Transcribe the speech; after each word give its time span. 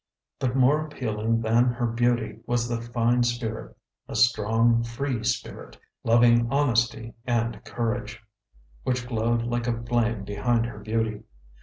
But 0.39 0.55
more 0.55 0.83
appealing 0.83 1.41
than 1.41 1.65
her 1.65 1.85
beauty 1.85 2.39
was 2.47 2.67
the 2.67 2.81
fine 2.81 3.21
spirit 3.21 3.77
a 4.07 4.15
strong, 4.15 4.81
free 4.81 5.23
spirit, 5.23 5.77
loving 6.03 6.51
honesty 6.51 7.13
and 7.27 7.63
courage 7.65 8.19
which 8.81 9.07
glowed 9.07 9.43
like 9.43 9.67
a 9.67 9.83
flame 9.83 10.23
behind 10.23 10.65
her 10.65 10.79
beauty. 10.79 11.21